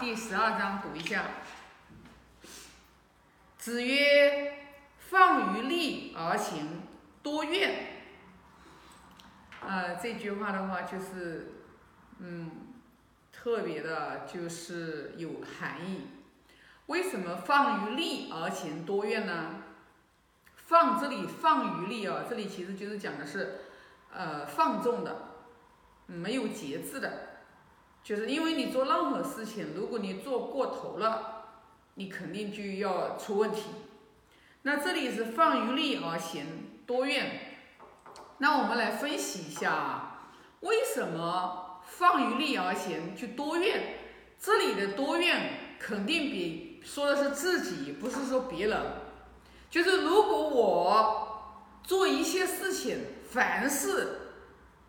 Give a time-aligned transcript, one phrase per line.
[0.00, 1.26] 第十二章读一下。
[3.58, 4.54] 子曰
[4.96, 6.80] ：“放于利而行
[7.22, 7.86] 多怨。”
[9.60, 11.52] 呃，这句话的话就是，
[12.18, 12.50] 嗯，
[13.30, 16.06] 特别的，就是有含义。
[16.86, 19.56] 为什么放于利而行多怨呢？
[20.56, 23.60] 放这里放于利啊，这里其实就是讲的是，
[24.10, 25.14] 呃，放纵的，
[26.06, 27.39] 没有节制的，
[28.02, 31.44] 就是因为你做任何事情，如果你做过头了，
[31.94, 33.64] 你肯定就要出问题。
[34.62, 36.44] 那这里是放于利而行
[36.86, 37.40] 多怨。
[38.38, 43.96] 那我们来分析一下啊，为什么放于利而行就多怨？
[44.38, 48.80] 这里的多怨肯定比说的是自己，不是说别人。
[49.70, 51.42] 就是如果我
[51.84, 52.98] 做一些事情，
[53.30, 54.18] 凡事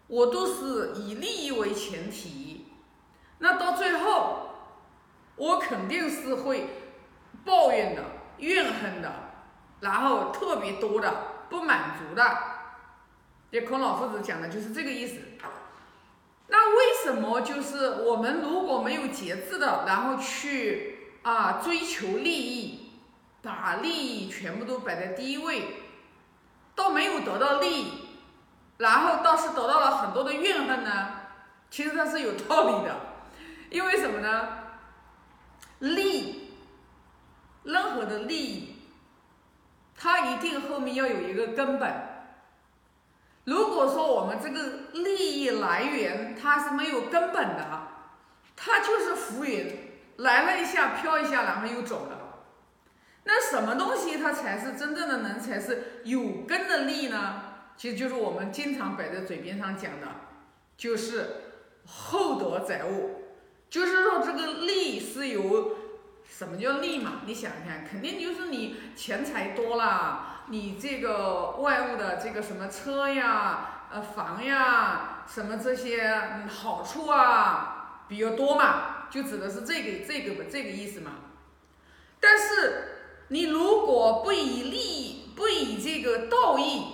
[0.07, 2.65] 我都是以利益为前提，
[3.43, 4.51] 那到最后
[5.35, 6.69] 我肯定是会
[7.43, 8.03] 抱怨的、
[8.37, 9.11] 怨恨的，
[9.79, 11.11] 然后特别多的
[11.49, 12.37] 不满足的。
[13.51, 15.17] 这孔老夫子讲的就是这个意思。
[16.47, 22.91] 那为什么就是我们如果没有节制的，然后去啊追求利益，
[23.41, 25.81] 把利益全部都摆在第一位，
[26.75, 27.91] 到没有得到利益，
[28.77, 31.07] 然后倒是得到了很多的怨恨呢？
[31.71, 32.95] 其实它是有道理的，
[33.71, 34.49] 因为什么呢？
[35.79, 36.51] 利，
[37.63, 38.75] 任何的利益，
[39.95, 41.89] 它一定后面要有一个根本。
[43.45, 47.87] 如果说我们这个利益来源它是没有根本的，
[48.57, 52.43] 它就是浮云，来了一下飘一下，然后又走了。
[53.23, 57.43] 那什么东西它才是真正的能才是有根的利呢？
[57.77, 60.07] 其实就是我们经常摆在嘴边上讲的，
[60.75, 61.25] 就是
[61.85, 63.20] 厚德载物。
[63.71, 65.77] 就是说这个利是由
[66.29, 67.21] 什么叫利嘛？
[67.25, 70.27] 你想想，肯定就是你钱财多了。
[70.49, 81.11] 你这个外物的这个什么车呀、呃房呀，什么这些好处啊比较多嘛，就指的是这个这个这个意思嘛。
[82.19, 86.87] 但是你如果不以利益、不以这个道义、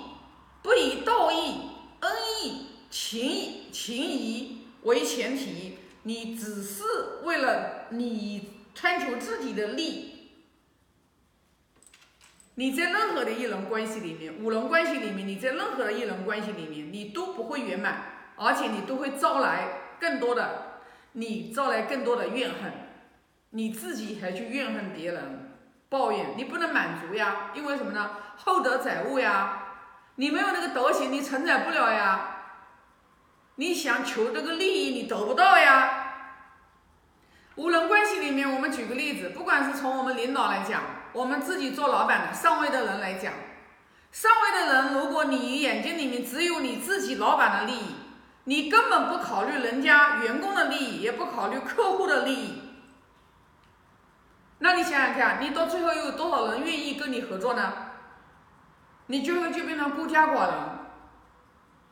[0.61, 1.71] 不以道义、
[2.01, 2.11] 恩
[2.43, 5.66] 义、情情谊为前提，
[6.07, 6.83] 你只是
[7.23, 10.31] 为了你贪求自己的利。
[12.55, 18.03] 你在任何的一人关系里面，五人关系里面，你在任何的一人关系里面，你都不会圆满，
[18.37, 19.67] 而且你都会招来
[19.99, 20.79] 更多的，
[21.11, 22.71] 你招来更多的怨恨，
[23.49, 25.57] 你自己还去怨恨别人，
[25.89, 28.11] 抱怨，你不能满足呀，因为什么呢？
[28.37, 29.73] 厚德载物呀，
[30.15, 32.37] 你没有那个德行，你承载不了呀，
[33.55, 36.05] 你想求这个利益，你得不到呀。
[37.55, 40.81] 五人关系里面，我们举举个例子，不管是从我们领导来讲。
[41.13, 43.33] 我们自己做老板的上位的人来讲，
[44.11, 47.95] 上位的人，如果你眼睛里面只有你自己老板的利益，
[48.43, 52.61] 你根本不考虑人家员工的利益，也不考虑客户的利益，
[54.59, 57.73] 那你想想看，你到最后又有多少人愿意跟你合作呢？
[59.07, 60.53] 你最后就变成孤家寡人，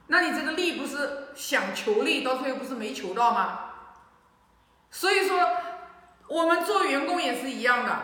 [0.08, 3.60] 那你这个利不是想求利，到最后不是没求到吗？
[4.92, 5.40] 所以说，
[6.28, 7.98] 我们做员工也是一样的。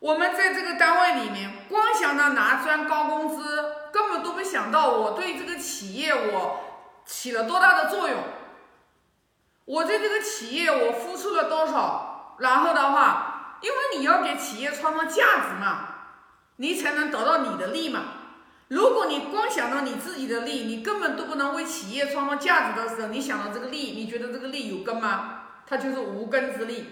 [0.00, 6.60] 我们在这个单位里面，光想着拿赚高工资，根本都不想到我对这个企业我
[7.06, 8.18] 起了多大的作用。
[9.64, 15.88] 我在这个企业我付出了多少，然后的话，因为你要给企业创造价值嘛，
[16.56, 18.00] 你才能得到你的利嘛。
[18.68, 25.43] 如果你光想到你自己的利，你根本都不能为企业创造价值的时候，你想到这个利，你觉得这个利有根吗？
[25.66, 26.86] 它就是无根之利。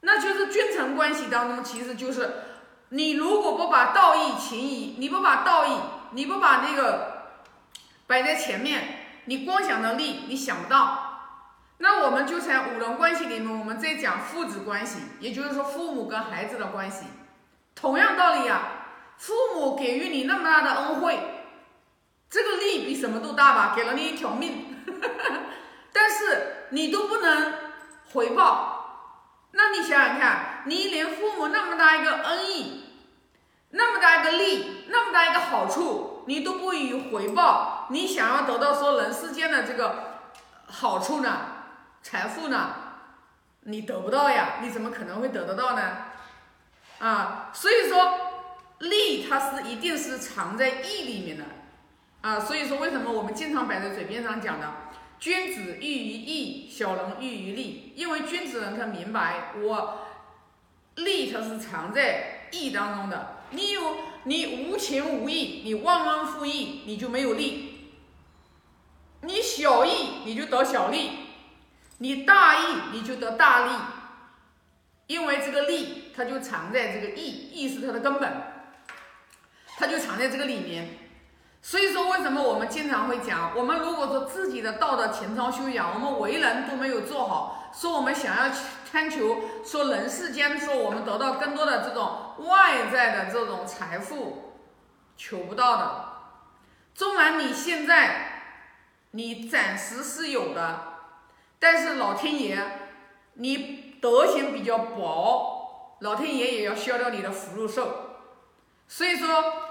[0.00, 2.30] 那就是君臣关系当中，其实就是
[2.90, 5.78] 你如果不把道义情谊，你不把道义，
[6.10, 7.38] 你不把那个
[8.06, 11.10] 摆在前面，你光想着利，你想不到。
[11.78, 17.06] 那我们就在五伦关系里面，我们在讲父子关系，也就是说父母跟孩子的关系，
[17.74, 18.62] 同样道理呀。
[19.16, 21.18] 父母给予你那么大的恩惠，
[22.28, 24.84] 这个利比什么都大吧，给了你一条命，
[25.92, 27.54] 但是你都不能
[28.12, 28.72] 回报。
[29.52, 32.84] 那你想想看，你连父母那么大一个恩义，
[33.70, 40.18] 那么大一个利，那么大一个好处，你都不予回报，你想要得到说人世间的这个
[40.66, 41.38] 好处呢，
[42.02, 42.74] 财富呢，
[43.60, 45.82] 你得不到呀，你怎么可能会得得到呢？
[46.98, 48.18] 啊，所以说
[48.78, 51.44] 利它是一定是藏在义里面的，
[52.22, 54.66] 啊，所以说为什么我们经常摆在嘴边上讲的，
[55.18, 57.92] 君子喻于义，小人喻于利。
[57.96, 60.06] 因为君子人他明白，我
[60.96, 63.36] 利他是藏在义当中的。
[63.50, 67.70] 你有你无情无义，你忘恩负义，你就没有利；
[69.22, 71.10] 你小义，你就得小利；
[71.98, 73.72] 你大义，你就得大利。
[75.06, 78.32] 因为这个利，它就藏在这个义，义是它的根本，
[79.76, 81.03] 它就藏在这个里面。
[81.66, 88.54] 所以说，为什么我们经常会讲，我们如果说自己的道德情操修养，我们为人都没有做好，说我们想要
[88.92, 94.52] 贪求，说人世间说我们得到更多的这种外在的这种财富，
[95.16, 96.04] 求不到的。
[96.94, 98.42] 纵然你现在
[99.12, 100.80] 你暂时是有的，
[101.58, 102.58] 但是老天爷，
[103.36, 108.18] 你德行比较薄，老天爷也要消掉你的福禄寿。
[108.86, 109.70] 所以说。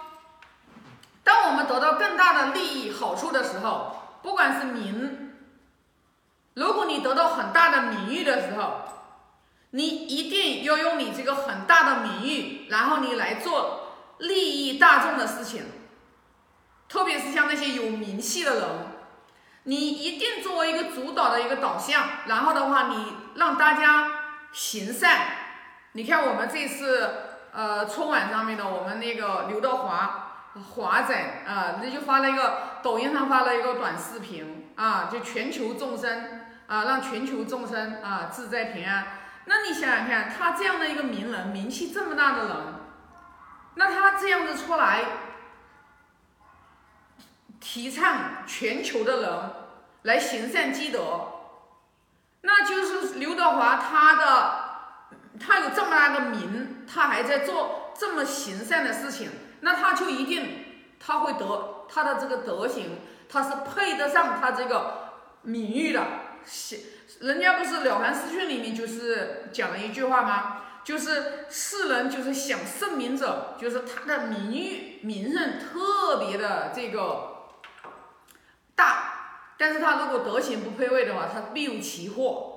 [1.34, 5.34] 当我们得到更大的利益好处的时候，不管是名，
[6.54, 8.82] 如果你得到很大的名誉的时候，
[9.72, 15.64] 你一定要用你这个很大的名誉，然后你来做利益大众的事情。
[16.88, 18.64] 特别是像那些有名气的人，
[19.64, 24.12] 你一定作为一个主导的一个导向，然后的话，你让大家
[24.52, 25.26] 行善。
[25.94, 27.12] 你看我们这次
[27.52, 30.30] 呃春晚上面的，我们那个刘德华。
[30.62, 39.08] 华仔啊，那就发了一个抖音上发了一个短视频啊，就全球众生啊，让全球众生啊自在平安。
[39.46, 42.58] 那你想想看，他这样的一个名人，名气这么大的人，
[43.76, 45.04] 那他这样子出来
[47.60, 49.52] 提倡全球的人
[50.04, 51.30] 来行善积德，
[52.42, 54.54] 那就是刘德华他的
[55.40, 59.32] 他有这么大个名，他还在做这么行善的事情。
[59.64, 60.66] 那他就一定
[61.00, 66.06] 他会得他的这个德行，他是配得上他这个名誉的。
[67.22, 70.62] 人家不是《了凡四训》里面就是讲了一句话吗？
[70.84, 77.46] 就是世人就是想圣明者，就是他的名誉名声特别的这个
[78.76, 82.50] 大，但是他如果德行不配位的话，他必有其祸。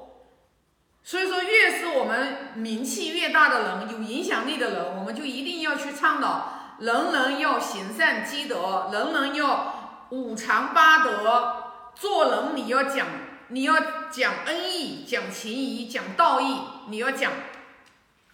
[1.05, 6.56] 所以说，越是我们名气越大的人，有影响力的人，我们就一定要去倡导。
[6.78, 11.62] 人人要行善积德，人人要五常八德。
[11.94, 13.06] 做人你要讲，
[13.49, 13.75] 你要
[14.11, 16.58] 讲恩义，讲情谊，讲道义，
[16.88, 17.32] 你要讲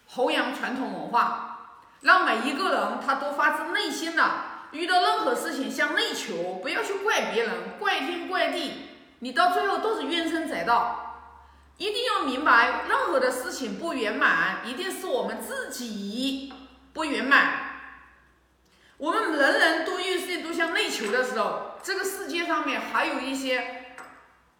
[0.07, 4.29] 弘扬传统文化，让每一个人他都发自内心的
[4.71, 8.73] 遇到任何事情向内求，不要去怪别人，怪天怪地，
[9.19, 10.99] 你到最后都是怨声载道。
[11.77, 16.53] 一定要明白，任何的事情不圆满，一定是我们自己
[16.91, 17.62] 不圆满。
[18.97, 23.95] 我们人人都遇事都向内求的时候，这个世界上面还有一些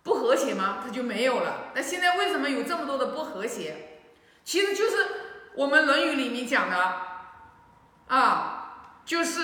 [0.01, 0.79] 不和谐吗？
[0.83, 1.71] 它就没有了。
[1.75, 4.01] 那现在为什么有这么多的不和谐？
[4.43, 5.07] 其实就是
[5.55, 6.93] 我们《论语》里面讲的
[8.07, 9.41] 啊，就是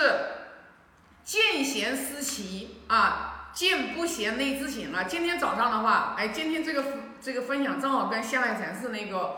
[1.24, 5.04] 见贤思齐啊，见不贤内自省啊。
[5.04, 6.84] 今天早上的话，哎，今天这个
[7.22, 9.36] 这个分享正好跟下来禅师那个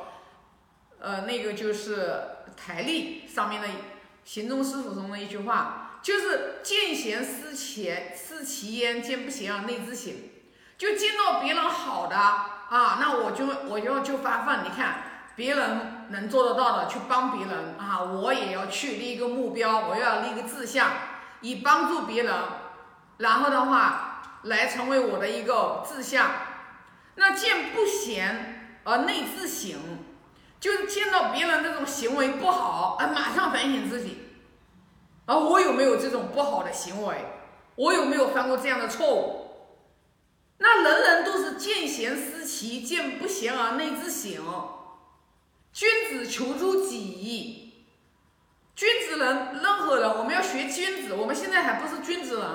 [0.99, 2.21] 呃那个就是
[2.57, 3.69] 台历上面的。
[4.25, 10.13] 行中师傅中的一句话，就是见贤思齐，思齐焉；见不贤而内自省。
[10.79, 14.65] 就见到别人好的啊，那我就我就就发奋。
[14.65, 15.05] 你看
[15.37, 20.91] 别人能做得到的，去帮别人啊，我也要去立一个目标，我要立一个志向，
[21.41, 22.35] 以帮助别人，
[23.19, 26.31] 然后的话来成为我的一个志向。
[27.15, 29.79] 那见不贤而内自省。
[30.63, 34.19] 就是见到别人这种行为不好，啊，马上反省自己，
[35.27, 37.17] 啊，我有没有这种不好的行为？
[37.75, 39.47] 我有没有犯过这样的错误？
[40.59, 44.41] 那人人都是见贤思齐，见不贤而内自省。
[45.73, 47.87] 君子求诸己，
[48.77, 51.15] 君子人，任何人，我们要学君子。
[51.15, 52.47] 我们现在还不是君子人，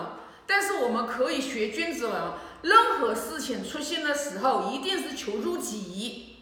[0.45, 2.15] 但是我们可以学君子人。
[2.61, 6.36] 任何事情出现的时候，一定是求诸己。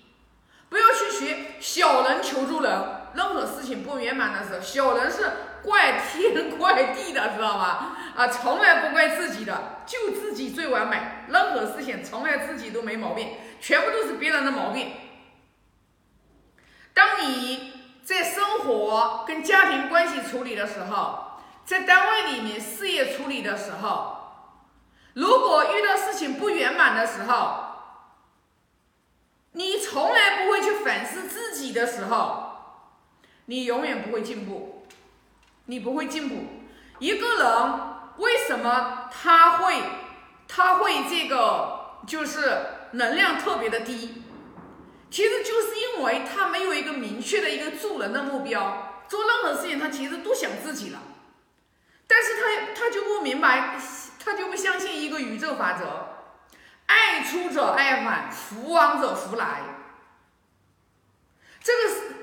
[0.69, 2.71] 不要去学小人求助人，
[3.13, 5.31] 任何事情不圆满的时候，小人是
[5.63, 7.95] 怪天怪地的，知道吗？
[8.15, 13.29] 啊，从来不怪自己的，就自己最完美，任何事情从来自己都没毛病，
[13.59, 14.93] 全部都是别人的毛病。
[16.93, 24.15] 当你在生活跟家庭关系处理的时候，在单位里面事业处理的时候，
[25.13, 27.64] 如果遇到事情不圆满的时候，
[29.57, 32.57] 你从来不会去反思自己的时候，
[33.45, 34.85] 你永远不会进步，
[35.67, 36.35] 你不会进步。
[36.99, 37.79] 一个人
[38.17, 39.81] 为什么他会
[40.45, 44.23] 他会这个就是能量特别的低，
[45.09, 50.99] 其实就是因为他没有一个明确的一个助人的目标，做任何事情他其实都想自己了，
[52.07, 53.79] 但是他他就不明白，
[54.19, 56.14] 他就不相信一个宇宙法则，
[56.85, 59.61] 爱出者爱返，福往者福来，
[61.61, 62.15] 这个是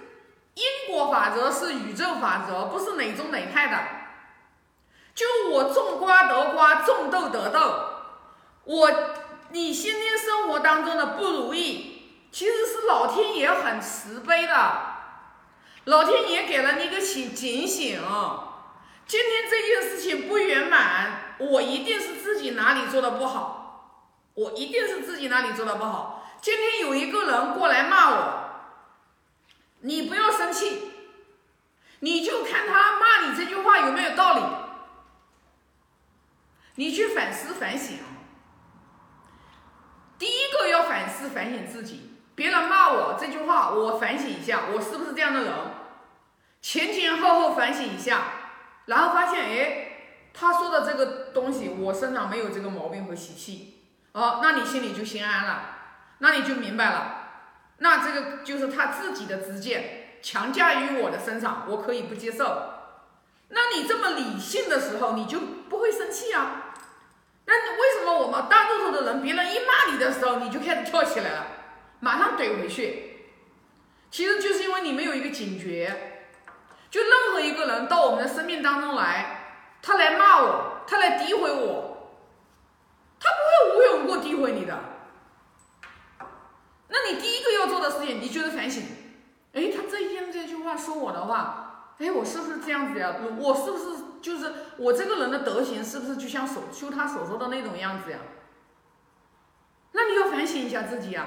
[0.54, 3.78] 因果法则，是宇宙法则，不是哪宗哪派的，
[5.14, 7.60] 就我种瓜得瓜，种豆得豆，
[8.64, 8.90] 我。
[9.54, 14.82] 你先天生活当中的不如意，其实是老天爷很慈悲的，
[15.84, 18.00] 老天爷给了你一个警警醒。
[19.06, 23.61] 今天这件事情不圆满，我一定是自己哪里做的不好，
[24.34, 26.26] 我一定是自己哪里做的不好。
[26.40, 28.50] 今天有一个人过来骂我，
[29.80, 30.90] 你不要生气，
[32.00, 34.42] 你就看他骂你这句话有没有道理，
[36.76, 37.98] 你去反思反省。
[40.18, 45.52] 第一个要反思反省自己，别人骂我这句话，我反省一下，我是不是这样的人？
[46.60, 48.22] 前前后后反省一下，
[48.86, 49.88] 然后发现，哎，
[50.32, 53.81] 他说的这个东西，我身上没有这个毛病和习气，
[54.12, 55.62] 哦，那你心里就心安了，
[56.18, 57.28] 那你就明白了，
[57.78, 62.74] 那这个就是他自己的执见强加于我的身上，我可以不接受。
[63.48, 65.38] 那你这么理性的时候，你就
[65.68, 66.74] 不会生气啊。
[67.44, 71.46] 那为什么我们大多数的人，别人一骂你的时候，你就开始跳起来了，
[72.00, 73.30] 马上怼回去？
[74.10, 76.08] 其实就是因为你没有一个警觉。
[76.90, 81.91] 就任何一个人到我们的生命当中来，他来骂我，他来诋毁我，
[83.74, 84.78] 无缘无故诋毁你的。
[86.88, 88.82] 那你第一个要做的事情，你就是反省。
[89.52, 93.16] 哎，他这一天这句话说我的话，哎，我是不是这样子呀？
[93.38, 93.84] 我是不是？
[94.22, 98.18] 就是我这个人的德行是不是就像所就他所说的那种样子呀？
[99.90, 101.26] 那你要反省一下自己呀。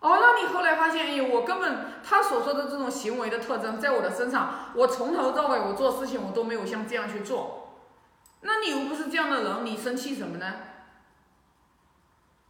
[0.00, 7.78] 哦，那你后来发现，哎，我根本他所说的这种行为的特征，在我的身上，我从头到尾我做事情我都没有像这样去做。
[8.40, 10.52] 那你又不是这样的人，你生气什么呢？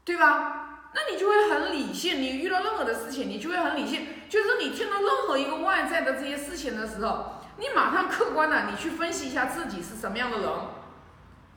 [0.04, 0.90] 对吧？
[0.94, 4.06] 那你就会很理性，你遇到任何的事情，你就会很理性。
[4.28, 7.40] 就是你听到任何一个外在的这些事情的时候。
[7.56, 10.48] 你马上客观的，你去分析一下自己是什么样的人，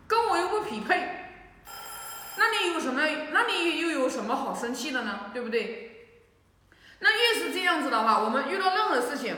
[0.08, 1.40] 跟我又不匹配，
[2.38, 3.02] 那你有什么？
[3.32, 5.22] 那你又有什么好生气的呢？
[5.34, 6.20] 对不对？
[7.00, 9.36] 那越是这样子的话，我们遇到任何事情，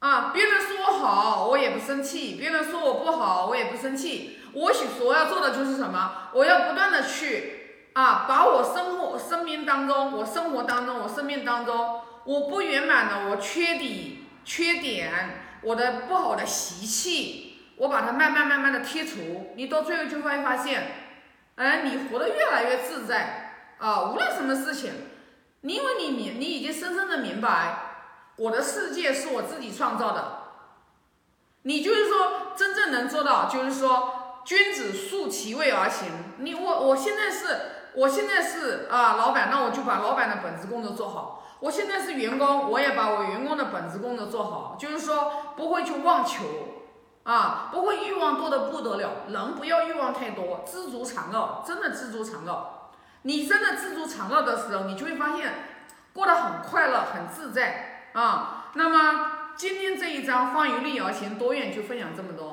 [0.00, 4.40] 啊，别人说我好，我也不生气；别人说我不好，我也不生气。
[4.54, 6.30] 我所要做的就是什么？
[6.32, 7.55] 我要不断的去
[7.96, 15.42] 啊，把我生活、生命当中、我生活当中、我生命当中我不圆满的、我缺底、缺点。
[15.62, 20.92] 我的不好的习气，我把它慢慢慢慢的剔除，你到最后就会发现，
[21.56, 24.10] 哎，你活得越来越自在啊！
[24.10, 24.92] 无论什么事情，
[25.62, 27.78] 因为你明，你已经深深的明白，
[28.36, 30.42] 我的世界是我自己创造的。
[31.62, 34.15] 你就是说，真正能做到，就是说，
[34.46, 36.08] 君子顺其位而行。
[36.38, 41.42] 你我我现在是，我现在是啊，老板，那我就把老板的本职工作做好。
[41.58, 46.44] 我现在是员工，我也把我员工的本职工作做好，就是说不会去妄求，
[47.24, 49.10] 啊，不会欲望多的不得了。
[49.28, 52.90] 人不要欲望太多，知足常乐，真的知足常乐。
[53.22, 55.52] 你真的知足常乐的时候，你就会发现
[56.12, 58.70] 过得很快乐，很自在啊。
[58.74, 62.45] 那么今天这一章“放于利而行，多愿”就分享这么多。